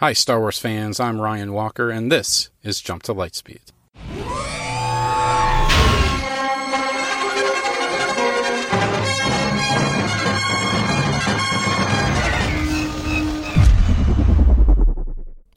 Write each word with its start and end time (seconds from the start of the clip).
Hi, 0.00 0.14
Star 0.14 0.40
Wars 0.40 0.58
fans. 0.58 0.98
I'm 0.98 1.20
Ryan 1.20 1.52
Walker, 1.52 1.90
and 1.90 2.10
this 2.10 2.48
is 2.62 2.80
Jump 2.80 3.02
to 3.02 3.12
Lightspeed. 3.12 3.60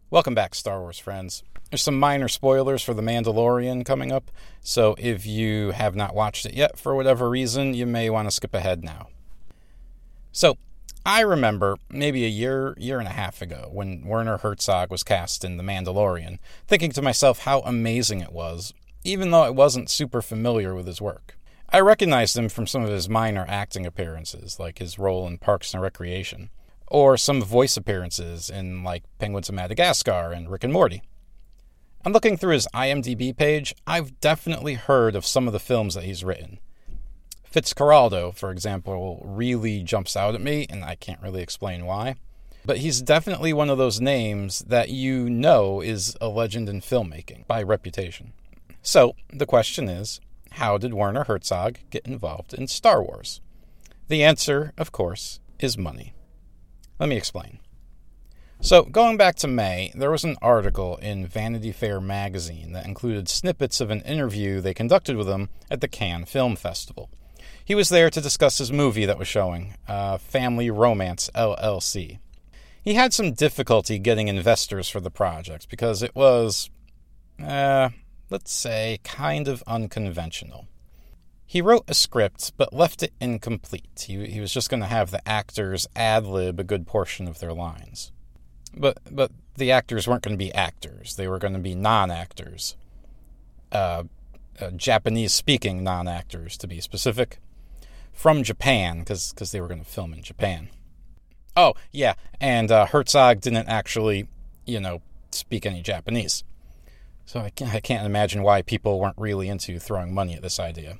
Welcome 0.09 0.35
back, 0.35 0.55
Star 0.55 0.81
Wars 0.81 0.99
friends. 0.99 1.43
There's 1.71 1.81
some 1.81 1.97
minor 1.97 2.27
spoilers 2.27 2.83
for 2.83 2.93
The 2.93 3.01
Mandalorian 3.01 3.85
coming 3.85 4.11
up, 4.11 4.29
so 4.59 4.95
if 4.97 5.25
you 5.25 5.71
have 5.71 5.95
not 5.95 6.13
watched 6.13 6.45
it 6.45 6.53
yet 6.53 6.77
for 6.77 6.95
whatever 6.95 7.29
reason, 7.29 7.73
you 7.73 7.85
may 7.85 8.09
want 8.09 8.27
to 8.27 8.31
skip 8.31 8.53
ahead 8.53 8.83
now. 8.83 9.07
So, 10.33 10.57
I 11.05 11.21
remember 11.21 11.77
maybe 11.89 12.25
a 12.25 12.29
year, 12.29 12.75
year 12.77 12.99
and 12.99 13.07
a 13.07 13.11
half 13.11 13.41
ago 13.41 13.69
when 13.71 14.05
Werner 14.05 14.37
Herzog 14.37 14.89
was 14.89 15.03
cast 15.03 15.43
in 15.43 15.57
The 15.57 15.63
Mandalorian, 15.63 16.39
thinking 16.67 16.91
to 16.93 17.01
myself 17.01 17.39
how 17.39 17.59
amazing 17.61 18.21
it 18.21 18.31
was, 18.31 18.73
even 19.03 19.31
though 19.31 19.43
I 19.43 19.49
wasn't 19.49 19.89
super 19.89 20.21
familiar 20.21 20.73
with 20.73 20.87
his 20.87 21.01
work. 21.01 21.37
I 21.69 21.79
recognized 21.79 22.37
him 22.37 22.49
from 22.49 22.67
some 22.67 22.83
of 22.83 22.89
his 22.89 23.09
minor 23.09 23.45
acting 23.47 23.85
appearances, 23.85 24.59
like 24.59 24.79
his 24.79 24.99
role 24.99 25.27
in 25.27 25.39
Parks 25.39 25.73
and 25.73 25.81
Recreation 25.81 26.49
or 26.93 27.17
some 27.17 27.41
voice 27.41 27.75
appearances 27.75 28.51
in 28.51 28.83
like 28.83 29.03
Penguins 29.17 29.49
of 29.49 29.55
Madagascar 29.55 30.31
and 30.31 30.49
Rick 30.49 30.63
and 30.63 30.71
Morty. 30.71 31.01
And 32.05 32.13
looking 32.13 32.37
through 32.37 32.53
his 32.53 32.67
IMDb 32.73 33.35
page, 33.35 33.73
I've 33.87 34.19
definitely 34.19 34.75
heard 34.75 35.15
of 35.15 35.25
some 35.25 35.47
of 35.47 35.53
the 35.53 35.59
films 35.59 35.95
that 35.95 36.03
he's 36.03 36.23
written. 36.23 36.59
Fitzcarraldo, 37.53 38.33
for 38.35 38.49
example, 38.49 39.21
really 39.23 39.83
jumps 39.83 40.17
out 40.17 40.33
at 40.33 40.41
me, 40.41 40.65
and 40.71 40.83
I 40.83 40.95
can't 40.95 41.21
really 41.21 41.43
explain 41.43 41.85
why. 41.85 42.15
But 42.65 42.77
he's 42.77 43.01
definitely 43.01 43.53
one 43.53 43.69
of 43.69 43.77
those 43.77 44.01
names 44.01 44.59
that 44.67 44.89
you 44.89 45.29
know 45.29 45.79
is 45.79 46.17
a 46.19 46.29
legend 46.29 46.67
in 46.67 46.81
filmmaking 46.81 47.45
by 47.45 47.61
reputation. 47.61 48.33
So 48.81 49.15
the 49.31 49.45
question 49.45 49.87
is 49.87 50.19
how 50.53 50.77
did 50.77 50.93
Werner 50.93 51.25
Herzog 51.25 51.77
get 51.91 52.07
involved 52.07 52.53
in 52.53 52.67
Star 52.67 53.03
Wars? 53.03 53.39
The 54.07 54.23
answer, 54.23 54.73
of 54.77 54.91
course, 54.91 55.39
is 55.59 55.77
money. 55.77 56.13
Let 56.99 57.09
me 57.09 57.17
explain. 57.17 57.59
So, 58.61 58.83
going 58.83 59.17
back 59.17 59.35
to 59.37 59.47
May, 59.47 59.91
there 59.93 60.11
was 60.11 60.23
an 60.23 60.37
article 60.41 60.95
in 60.97 61.27
Vanity 61.27 61.71
Fair 61.73 61.99
magazine 61.99 62.71
that 62.71 62.85
included 62.85 63.27
snippets 63.27 63.81
of 63.81 63.89
an 63.89 64.01
interview 64.01 64.61
they 64.61 64.73
conducted 64.73 65.17
with 65.17 65.27
him 65.27 65.49
at 65.69 65.81
the 65.81 65.87
Cannes 65.87 66.25
Film 66.25 66.55
Festival. 66.55 67.09
He 67.65 67.75
was 67.75 67.89
there 67.89 68.09
to 68.09 68.21
discuss 68.21 68.57
his 68.57 68.71
movie 68.71 69.05
that 69.05 69.17
was 69.17 69.27
showing, 69.27 69.75
uh, 69.87 70.17
Family 70.17 70.69
Romance 70.69 71.29
LLC. 71.33 72.19
He 72.83 72.95
had 72.95 73.13
some 73.13 73.31
difficulty 73.31 73.99
getting 73.99 74.27
investors 74.27 74.89
for 74.89 74.99
the 74.99 75.09
project 75.09 75.69
because 75.69 76.03
it 76.03 76.13
was, 76.13 76.69
uh, 77.41 77.89
let's 78.29 78.51
say, 78.51 78.99
kind 79.05 79.47
of 79.47 79.63
unconventional. 79.65 80.67
He 81.45 81.61
wrote 81.61 81.85
a 81.87 81.93
script, 81.93 82.51
but 82.57 82.73
left 82.73 83.01
it 83.01 83.13
incomplete. 83.21 84.05
He, 84.07 84.25
he 84.25 84.41
was 84.41 84.51
just 84.51 84.69
going 84.69 84.81
to 84.81 84.87
have 84.87 85.11
the 85.11 85.25
actors 85.27 85.87
ad 85.95 86.25
lib 86.25 86.59
a 86.59 86.63
good 86.65 86.85
portion 86.85 87.27
of 87.27 87.39
their 87.39 87.53
lines. 87.53 88.11
But, 88.75 88.97
but 89.09 89.31
the 89.55 89.71
actors 89.71 90.05
weren't 90.05 90.23
going 90.23 90.37
to 90.37 90.45
be 90.45 90.53
actors, 90.53 91.15
they 91.15 91.27
were 91.29 91.39
going 91.39 91.53
to 91.53 91.59
be 91.59 91.75
non 91.75 92.11
actors. 92.11 92.75
Uh, 93.71 94.03
uh, 94.59 94.71
Japanese 94.71 95.33
speaking 95.33 95.83
non 95.83 96.07
actors, 96.07 96.57
to 96.57 96.67
be 96.67 96.81
specific. 96.81 97.39
From 98.23 98.41
Japan, 98.41 98.99
because 98.99 99.33
they 99.51 99.59
were 99.59 99.67
going 99.67 99.83
to 99.83 99.85
film 99.85 100.13
in 100.13 100.23
Japan. 100.23 100.69
Oh, 101.57 101.73
yeah, 101.91 102.13
and 102.39 102.71
uh, 102.71 102.85
Herzog 102.85 103.41
didn't 103.41 103.67
actually, 103.67 104.29
you 104.65 104.79
know, 104.79 105.01
speak 105.31 105.65
any 105.65 105.81
Japanese. 105.81 106.45
So 107.25 107.41
I 107.41 107.49
can't, 107.49 107.73
I 107.73 107.81
can't 107.81 108.05
imagine 108.05 108.41
why 108.41 108.61
people 108.61 109.01
weren't 109.01 109.17
really 109.17 109.49
into 109.49 109.77
throwing 109.77 110.13
money 110.13 110.35
at 110.35 110.41
this 110.41 110.57
idea. 110.57 110.99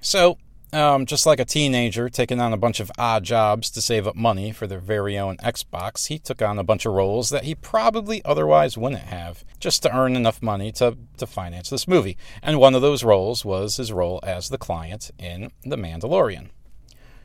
So, 0.00 0.38
um, 0.74 1.06
just 1.06 1.26
like 1.26 1.40
a 1.40 1.44
teenager 1.44 2.08
taking 2.08 2.40
on 2.40 2.52
a 2.52 2.56
bunch 2.56 2.80
of 2.80 2.90
odd 2.98 3.24
jobs 3.24 3.70
to 3.70 3.80
save 3.80 4.06
up 4.06 4.16
money 4.16 4.52
for 4.52 4.66
their 4.66 4.80
very 4.80 5.16
own 5.16 5.36
Xbox, 5.38 6.08
he 6.08 6.18
took 6.18 6.42
on 6.42 6.58
a 6.58 6.64
bunch 6.64 6.84
of 6.84 6.92
roles 6.92 7.30
that 7.30 7.44
he 7.44 7.54
probably 7.54 8.24
otherwise 8.24 8.76
wouldn't 8.76 9.02
have, 9.02 9.44
just 9.60 9.82
to 9.82 9.96
earn 9.96 10.16
enough 10.16 10.42
money 10.42 10.72
to, 10.72 10.96
to 11.16 11.26
finance 11.26 11.70
this 11.70 11.88
movie. 11.88 12.16
And 12.42 12.58
one 12.58 12.74
of 12.74 12.82
those 12.82 13.04
roles 13.04 13.44
was 13.44 13.76
his 13.76 13.92
role 13.92 14.20
as 14.22 14.48
the 14.48 14.58
client 14.58 15.10
in 15.18 15.50
The 15.64 15.76
Mandalorian. 15.76 16.48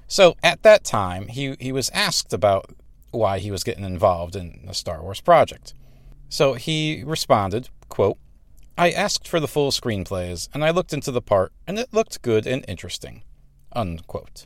So 0.07 0.35
at 0.41 0.63
that 0.63 0.83
time, 0.83 1.27
he, 1.27 1.55
he 1.59 1.71
was 1.71 1.89
asked 1.89 2.33
about 2.33 2.73
why 3.11 3.39
he 3.39 3.51
was 3.51 3.63
getting 3.63 3.83
involved 3.83 4.35
in 4.35 4.61
the 4.65 4.73
Star 4.73 5.01
Wars 5.01 5.21
project. 5.21 5.73
So 6.29 6.53
he 6.53 7.03
responded, 7.05 7.69
quote, 7.89 8.17
I 8.77 8.91
asked 8.91 9.27
for 9.27 9.39
the 9.39 9.47
full 9.47 9.71
screenplays, 9.71 10.47
and 10.53 10.63
I 10.63 10.69
looked 10.69 10.93
into 10.93 11.11
the 11.11 11.21
part, 11.21 11.51
and 11.67 11.77
it 11.77 11.93
looked 11.93 12.21
good 12.21 12.47
and 12.47 12.63
interesting. 12.67 13.23
Unquote. 13.73 14.45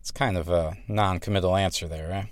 It's 0.00 0.10
kind 0.10 0.36
of 0.36 0.48
a 0.48 0.76
non 0.88 1.20
committal 1.20 1.56
answer 1.56 1.86
there, 1.86 2.10
eh? 2.10 2.24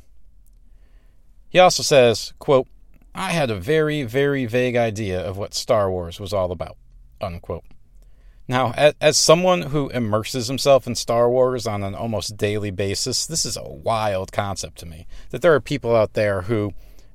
He 1.48 1.58
also 1.58 1.82
says, 1.82 2.32
quote, 2.38 2.66
I 3.14 3.30
had 3.30 3.50
a 3.50 3.56
very, 3.56 4.04
very 4.04 4.46
vague 4.46 4.76
idea 4.76 5.20
of 5.20 5.36
what 5.36 5.54
Star 5.54 5.90
Wars 5.90 6.20
was 6.20 6.32
all 6.32 6.52
about. 6.52 6.76
Unquote. 7.20 7.64
Now, 8.48 8.72
as, 8.76 8.94
as 9.00 9.16
someone 9.16 9.62
who 9.62 9.90
immerses 9.90 10.48
himself 10.48 10.86
in 10.86 10.94
Star 10.94 11.28
Wars 11.30 11.66
on 11.66 11.82
an 11.82 11.94
almost 11.94 12.36
daily 12.36 12.70
basis, 12.70 13.26
this 13.26 13.44
is 13.44 13.56
a 13.56 13.68
wild 13.68 14.32
concept 14.32 14.78
to 14.78 14.86
me. 14.86 15.06
That 15.30 15.42
there 15.42 15.54
are 15.54 15.60
people 15.60 15.94
out 15.94 16.14
there 16.14 16.42
who 16.42 16.72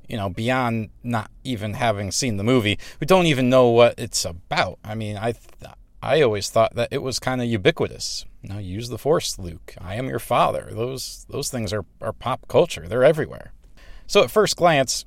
you 0.07 0.17
know, 0.17 0.29
beyond 0.29 0.89
not 1.03 1.31
even 1.43 1.73
having 1.73 2.11
seen 2.11 2.37
the 2.37 2.43
movie, 2.43 2.77
we 2.99 3.07
don't 3.07 3.25
even 3.25 3.49
know 3.49 3.69
what 3.69 3.95
it's 3.97 4.25
about. 4.25 4.79
I 4.83 4.95
mean, 4.95 5.17
I 5.17 5.33
I 6.05 6.21
always 6.21 6.51
thought 6.51 6.75
that 6.75 6.89
it 6.91 7.01
was 7.01 7.17
kind 7.17 7.41
of 7.41 7.47
ubiquitous. 7.47 8.25
Know, 8.43 8.59
use 8.59 8.89
the 8.89 8.99
Force, 8.99 9.39
Luke. 9.39 9.73
I 9.81 9.95
am 9.95 10.07
your 10.07 10.19
father. 10.19 10.69
Those 10.71 11.25
those 11.29 11.49
things 11.49 11.73
are 11.73 11.83
are 11.99 12.13
pop 12.13 12.47
culture. 12.47 12.87
They're 12.87 13.03
everywhere. 13.03 13.53
So 14.05 14.21
at 14.21 14.29
first 14.29 14.55
glance, 14.55 15.03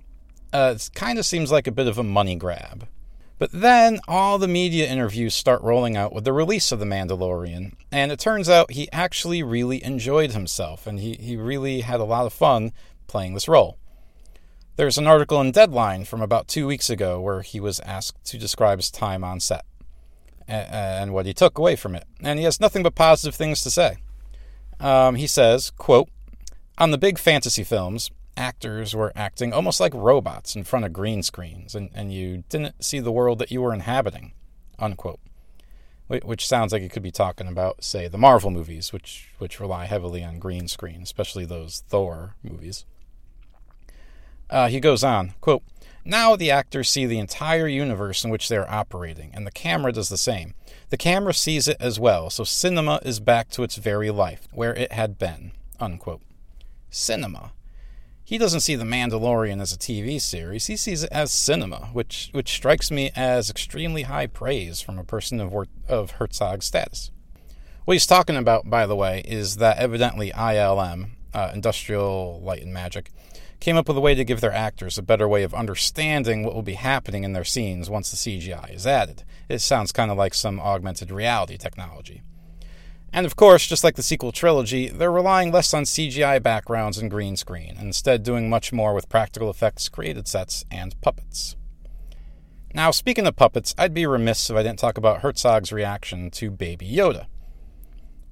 uh, 0.52 0.74
it 0.74 0.90
kind 0.96 1.20
of 1.20 1.24
seems 1.24 1.52
like 1.52 1.68
a 1.68 1.72
bit 1.72 1.86
of 1.86 1.98
a 1.98 2.02
money 2.02 2.34
grab. 2.34 2.88
But 3.38 3.52
then 3.52 4.00
all 4.08 4.38
the 4.38 4.48
media 4.48 4.88
interviews 4.88 5.36
start 5.36 5.62
rolling 5.62 5.96
out 5.96 6.12
with 6.12 6.24
the 6.24 6.32
release 6.32 6.72
of 6.72 6.80
The 6.80 6.84
Mandalorian, 6.84 7.74
and 7.92 8.10
it 8.10 8.18
turns 8.18 8.48
out 8.48 8.72
he 8.72 8.90
actually 8.90 9.44
really 9.44 9.84
enjoyed 9.84 10.32
himself, 10.32 10.88
and 10.88 10.98
he, 10.98 11.14
he 11.14 11.36
really 11.36 11.82
had 11.82 12.00
a 12.00 12.04
lot 12.04 12.26
of 12.26 12.32
fun 12.32 12.72
playing 13.06 13.34
this 13.34 13.46
role. 13.46 13.78
There's 14.74 14.98
an 14.98 15.06
article 15.06 15.40
in 15.40 15.52
Deadline 15.52 16.04
from 16.04 16.20
about 16.20 16.48
two 16.48 16.66
weeks 16.66 16.90
ago 16.90 17.20
where 17.20 17.42
he 17.42 17.60
was 17.60 17.78
asked 17.80 18.24
to 18.24 18.38
describe 18.38 18.80
his 18.80 18.90
time 18.90 19.22
on 19.22 19.38
set 19.38 19.64
and 20.48 21.12
what 21.12 21.26
he 21.26 21.34
took 21.34 21.58
away 21.58 21.76
from 21.76 21.94
it, 21.94 22.04
and 22.20 22.38
he 22.38 22.44
has 22.44 22.60
nothing 22.60 22.82
but 22.82 22.94
positive 22.94 23.34
things 23.34 23.62
to 23.62 23.70
say. 23.70 23.98
Um, 24.80 25.16
he 25.16 25.26
says, 25.26 25.70
quote, 25.70 26.08
On 26.78 26.90
the 26.90 26.98
big 26.98 27.18
fantasy 27.18 27.64
films, 27.64 28.10
actors 28.36 28.94
were 28.94 29.12
acting 29.14 29.52
almost 29.52 29.80
like 29.80 29.92
robots 29.94 30.56
in 30.56 30.64
front 30.64 30.84
of 30.84 30.92
green 30.92 31.22
screens, 31.22 31.74
and, 31.74 31.90
and 31.94 32.12
you 32.12 32.44
didn't 32.48 32.82
see 32.82 33.00
the 33.00 33.12
world 33.12 33.38
that 33.40 33.50
you 33.50 33.60
were 33.60 33.74
inhabiting, 33.74 34.32
unquote. 34.78 35.20
Which 36.06 36.48
sounds 36.48 36.72
like 36.72 36.80
it 36.80 36.90
could 36.90 37.02
be 37.02 37.10
talking 37.10 37.46
about, 37.46 37.84
say, 37.84 38.08
the 38.08 38.16
Marvel 38.16 38.50
movies, 38.50 38.94
which, 38.94 39.28
which 39.36 39.60
rely 39.60 39.84
heavily 39.84 40.24
on 40.24 40.38
green 40.38 40.66
screen, 40.66 41.02
especially 41.02 41.44
those 41.44 41.82
Thor 41.86 42.34
movies. 42.42 42.86
Uh, 44.48 44.68
he 44.68 44.80
goes 44.80 45.04
on, 45.04 45.34
quote, 45.42 45.62
now 46.08 46.34
the 46.34 46.50
actors 46.50 46.88
see 46.88 47.04
the 47.04 47.18
entire 47.18 47.68
universe 47.68 48.24
in 48.24 48.30
which 48.30 48.48
they 48.48 48.56
are 48.56 48.68
operating, 48.68 49.30
and 49.34 49.46
the 49.46 49.52
camera 49.52 49.92
does 49.92 50.08
the 50.08 50.16
same. 50.16 50.54
The 50.88 50.96
camera 50.96 51.34
sees 51.34 51.68
it 51.68 51.76
as 51.78 52.00
well, 52.00 52.30
so 52.30 52.44
cinema 52.44 52.98
is 53.04 53.20
back 53.20 53.50
to 53.50 53.62
its 53.62 53.76
very 53.76 54.10
life, 54.10 54.48
where 54.50 54.74
it 54.74 54.92
had 54.92 55.18
been. 55.18 55.52
Unquote. 55.78 56.22
Cinema. 56.88 57.52
He 58.24 58.38
doesn't 58.38 58.60
see 58.60 58.74
The 58.74 58.84
Mandalorian 58.84 59.60
as 59.60 59.72
a 59.72 59.78
TV 59.78 60.18
series, 60.18 60.66
he 60.66 60.76
sees 60.76 61.02
it 61.02 61.12
as 61.12 61.30
cinema, 61.30 61.90
which, 61.92 62.30
which 62.32 62.52
strikes 62.52 62.90
me 62.90 63.10
as 63.14 63.50
extremely 63.50 64.02
high 64.02 64.26
praise 64.26 64.80
from 64.80 64.98
a 64.98 65.04
person 65.04 65.40
of, 65.40 65.54
of 65.88 66.12
Herzog's 66.12 66.66
status. 66.66 67.10
What 67.84 67.94
he's 67.94 68.06
talking 68.06 68.36
about, 68.36 68.68
by 68.68 68.86
the 68.86 68.96
way, 68.96 69.22
is 69.26 69.56
that 69.56 69.76
evidently 69.76 70.30
ILM, 70.30 71.10
uh, 71.34 71.50
Industrial 71.54 72.40
Light 72.42 72.62
and 72.62 72.72
Magic, 72.72 73.10
came 73.60 73.76
up 73.76 73.88
with 73.88 73.96
a 73.96 74.00
way 74.00 74.14
to 74.14 74.24
give 74.24 74.40
their 74.40 74.52
actors 74.52 74.98
a 74.98 75.02
better 75.02 75.26
way 75.26 75.42
of 75.42 75.54
understanding 75.54 76.44
what 76.44 76.54
will 76.54 76.62
be 76.62 76.74
happening 76.74 77.24
in 77.24 77.32
their 77.32 77.44
scenes 77.44 77.90
once 77.90 78.10
the 78.10 78.16
CGI 78.16 78.74
is 78.74 78.86
added. 78.86 79.24
It 79.48 79.60
sounds 79.60 79.92
kind 79.92 80.10
of 80.10 80.16
like 80.16 80.34
some 80.34 80.60
augmented 80.60 81.10
reality 81.10 81.56
technology. 81.56 82.22
And 83.12 83.24
of 83.26 83.36
course, 83.36 83.66
just 83.66 83.82
like 83.82 83.96
the 83.96 84.02
sequel 84.02 84.32
trilogy, 84.32 84.88
they're 84.88 85.10
relying 85.10 85.50
less 85.50 85.72
on 85.72 85.84
CGI 85.84 86.42
backgrounds 86.42 86.98
and 86.98 87.10
green 87.10 87.36
screen, 87.36 87.76
instead 87.80 88.22
doing 88.22 88.50
much 88.50 88.72
more 88.72 88.94
with 88.94 89.08
practical 89.08 89.50
effects, 89.50 89.88
created 89.88 90.28
sets, 90.28 90.64
and 90.70 91.00
puppets. 91.00 91.56
Now, 92.74 92.90
speaking 92.90 93.26
of 93.26 93.34
puppets, 93.34 93.74
I'd 93.78 93.94
be 93.94 94.06
remiss 94.06 94.50
if 94.50 94.56
I 94.56 94.62
didn't 94.62 94.78
talk 94.78 94.98
about 94.98 95.22
Herzog's 95.22 95.72
reaction 95.72 96.30
to 96.32 96.50
Baby 96.50 96.88
Yoda. 96.88 97.26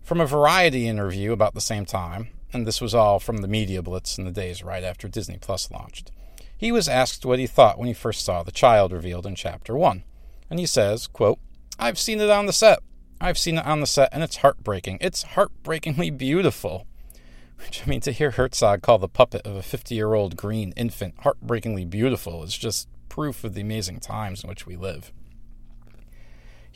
From 0.03 0.21
a 0.21 0.27
Variety 0.27 0.87
interview 0.87 1.33
about 1.33 1.55
the 1.55 1.61
same 1.61 1.87
time, 1.87 2.29
and 2.57 2.67
this 2.67 2.81
was 2.81 2.95
all 2.95 3.21
from 3.21 3.39
the 3.39 3.49
media 3.49 3.83
blitz 3.83 4.17
in 4.19 4.25
the 4.25 4.31
days 4.31 4.65
right 4.65 4.83
after 4.83 5.09
Disney 5.09 5.37
Plus 5.39 5.71
launched. 5.71 6.11
he 6.57 6.73
was 6.73 6.89
asked 6.89 7.27
what 7.27 7.39
he 7.39 7.47
thought 7.47 7.79
when 7.79 7.87
he 7.87 7.93
first 7.95 8.25
saw 8.25 8.43
the 8.43 8.51
child 8.51 8.91
revealed 8.93 9.27
in 9.27 9.35
Chapter 9.35 9.77
1. 9.77 10.03
And 10.49 10.59
he 10.59 10.67
says, 10.67 11.07
quote, 11.07 11.39
I've 11.79 11.99
seen 11.99 12.21
it 12.21 12.31
on 12.31 12.47
the 12.47 12.53
set. 12.53 12.79
I've 13.21 13.37
seen 13.37 13.59
it 13.59 13.67
on 13.67 13.81
the 13.81 13.87
set, 13.87 14.09
and 14.13 14.23
it's 14.23 14.39
heartbreaking. 14.39 14.99
It's 15.01 15.23
heartbreakingly 15.23 16.11
beautiful. 16.11 16.87
Which, 17.59 17.83
I 17.85 17.89
mean, 17.89 18.01
to 18.01 18.13
hear 18.13 18.33
Herzog 18.33 18.83
call 18.83 18.99
the 18.99 19.09
puppet 19.09 19.43
of 19.47 19.55
a 19.57 19.63
50 19.63 19.95
year 19.95 20.15
old 20.15 20.37
green 20.37 20.73
infant 20.77 21.15
heartbreakingly 21.21 21.85
beautiful 21.85 22.43
is 22.43 22.57
just 22.57 22.89
proof 23.09 23.45
of 23.45 23.55
the 23.55 23.61
amazing 23.61 24.01
times 24.01 24.43
in 24.43 24.49
which 24.49 24.67
we 24.67 24.77
live. 24.77 25.13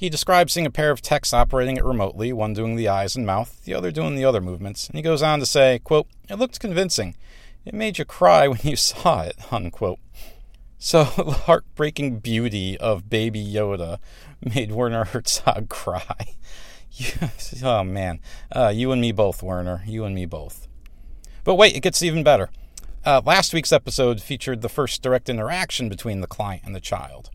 He 0.01 0.09
describes 0.09 0.55
seeing 0.55 0.65
a 0.65 0.71
pair 0.71 0.91
of 0.91 1.03
techs 1.03 1.35
operating 1.35 1.77
it 1.77 1.85
remotely, 1.85 2.33
one 2.33 2.55
doing 2.55 2.75
the 2.75 2.89
eyes 2.89 3.17
and 3.17 3.27
mouth, 3.27 3.63
the 3.67 3.75
other 3.75 3.91
doing 3.91 4.15
the 4.15 4.25
other 4.25 4.41
movements, 4.41 4.89
and 4.89 4.97
he 4.97 5.03
goes 5.03 5.21
on 5.21 5.41
to 5.41 5.45
say, 5.45 5.79
quote, 5.81 6.07
It 6.27 6.37
looked 6.37 6.59
convincing. 6.59 7.17
It 7.67 7.75
made 7.75 7.99
you 7.99 8.07
cry 8.07 8.49
when 8.49 8.61
you 8.63 8.77
saw 8.77 9.25
it, 9.25 9.37
unquote. 9.53 9.99
So 10.79 11.05
the 11.19 11.33
heartbreaking 11.33 12.21
beauty 12.21 12.79
of 12.79 13.11
Baby 13.11 13.45
Yoda 13.45 13.99
made 14.43 14.73
Werner 14.73 15.05
Herzog 15.05 15.69
cry. 15.69 16.37
oh 17.63 17.85
man, 17.85 18.21
uh, 18.57 18.73
you 18.75 18.93
and 18.93 19.03
me 19.03 19.13
both, 19.13 19.43
Werner. 19.43 19.83
You 19.87 20.07
and 20.07 20.15
me 20.15 20.25
both. 20.25 20.67
But 21.45 21.57
wait, 21.57 21.77
it 21.77 21.81
gets 21.81 22.03
even 22.03 22.25
better. 22.25 22.49
Uh, 23.05 23.21
last 23.23 23.53
week's 23.53 23.71
episode 23.71 24.23
featured 24.23 24.63
the 24.63 24.71
first 24.71 25.03
direct 25.03 25.29
interaction 25.29 25.91
between 25.91 26.23
the 26.23 26.27
client 26.27 26.63
and 26.65 26.75
the 26.75 26.81
child. 26.81 27.29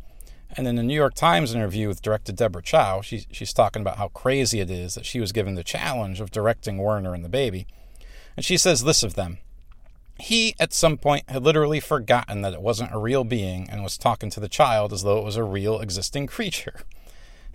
And 0.57 0.67
in 0.67 0.75
the 0.75 0.83
New 0.83 0.95
York 0.95 1.15
Times 1.15 1.53
interview 1.53 1.87
with 1.87 2.01
director 2.01 2.31
Deborah 2.31 2.61
Chow, 2.61 3.01
she, 3.01 3.25
she's 3.31 3.53
talking 3.53 3.81
about 3.81 3.97
how 3.97 4.07
crazy 4.09 4.61
it 4.61 4.71
is 4.71 4.95
that 4.95 5.05
she 5.05 5.19
was 5.19 5.33
given 5.33 5.55
the 5.55 5.63
challenge 5.63 6.21
of 6.21 6.31
directing 6.31 6.77
Werner 6.77 7.13
and 7.13 7.25
the 7.25 7.29
baby. 7.29 7.67
And 8.37 8.45
she 8.45 8.57
says 8.57 8.83
this 8.83 9.03
of 9.03 9.15
them 9.15 9.39
He, 10.17 10.55
at 10.59 10.73
some 10.73 10.97
point, 10.97 11.29
had 11.29 11.43
literally 11.43 11.81
forgotten 11.81 12.41
that 12.41 12.53
it 12.53 12.61
wasn't 12.61 12.93
a 12.93 12.99
real 12.99 13.25
being 13.25 13.69
and 13.69 13.83
was 13.83 13.97
talking 13.97 14.29
to 14.29 14.39
the 14.39 14.47
child 14.47 14.93
as 14.93 15.03
though 15.03 15.17
it 15.17 15.25
was 15.25 15.35
a 15.35 15.43
real 15.43 15.79
existing 15.79 16.27
creature. 16.27 16.81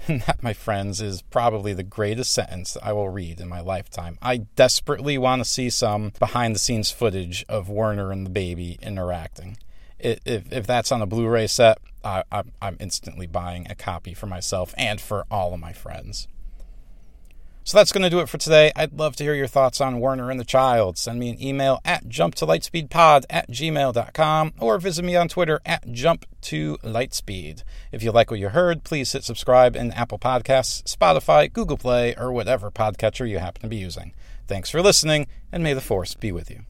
And 0.08 0.22
that, 0.22 0.42
my 0.42 0.54
friends, 0.54 1.02
is 1.02 1.20
probably 1.20 1.74
the 1.74 1.82
greatest 1.82 2.32
sentence 2.32 2.74
I 2.82 2.94
will 2.94 3.10
read 3.10 3.38
in 3.38 3.50
my 3.50 3.60
lifetime. 3.60 4.16
I 4.22 4.38
desperately 4.56 5.18
want 5.18 5.40
to 5.40 5.48
see 5.48 5.68
some 5.68 6.14
behind 6.18 6.54
the 6.54 6.58
scenes 6.58 6.90
footage 6.90 7.44
of 7.50 7.68
Werner 7.68 8.10
and 8.10 8.24
the 8.24 8.30
baby 8.30 8.78
interacting. 8.80 9.58
If, 10.02 10.52
if 10.52 10.66
that's 10.66 10.92
on 10.92 11.02
a 11.02 11.06
Blu 11.06 11.28
ray 11.28 11.46
set, 11.46 11.78
I, 12.04 12.24
I'm 12.32 12.76
instantly 12.80 13.26
buying 13.26 13.66
a 13.70 13.74
copy 13.74 14.14
for 14.14 14.26
myself 14.26 14.74
and 14.76 15.00
for 15.00 15.26
all 15.30 15.52
of 15.52 15.60
my 15.60 15.72
friends. 15.72 16.28
So 17.62 17.76
that's 17.76 17.92
going 17.92 18.02
to 18.02 18.10
do 18.10 18.20
it 18.20 18.28
for 18.28 18.38
today. 18.38 18.72
I'd 18.74 18.98
love 18.98 19.16
to 19.16 19.24
hear 19.24 19.34
your 19.34 19.46
thoughts 19.46 19.80
on 19.80 20.00
Werner 20.00 20.30
and 20.30 20.40
the 20.40 20.44
Child. 20.44 20.96
Send 20.96 21.20
me 21.20 21.28
an 21.28 21.40
email 21.40 21.80
at 21.84 22.06
jumptolightspeedpod 22.06 23.26
at 23.28 23.50
gmail.com 23.50 24.54
or 24.58 24.78
visit 24.78 25.04
me 25.04 25.14
on 25.14 25.28
Twitter 25.28 25.60
at 25.66 25.86
jump2lightspeed. 25.86 27.62
If 27.92 28.02
you 28.02 28.12
like 28.12 28.30
what 28.30 28.40
you 28.40 28.48
heard, 28.48 28.82
please 28.82 29.12
hit 29.12 29.24
subscribe 29.24 29.76
in 29.76 29.92
Apple 29.92 30.18
Podcasts, 30.18 30.82
Spotify, 30.84 31.52
Google 31.52 31.76
Play, 31.76 32.14
or 32.16 32.32
whatever 32.32 32.70
podcatcher 32.70 33.28
you 33.28 33.38
happen 33.38 33.62
to 33.62 33.68
be 33.68 33.76
using. 33.76 34.14
Thanks 34.48 34.70
for 34.70 34.82
listening, 34.82 35.28
and 35.52 35.62
may 35.62 35.74
the 35.74 35.80
Force 35.80 36.14
be 36.14 36.32
with 36.32 36.50
you. 36.50 36.64